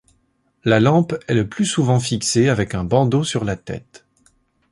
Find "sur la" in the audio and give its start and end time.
3.23-3.55